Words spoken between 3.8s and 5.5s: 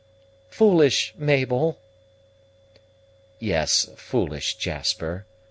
foolish, Jasper.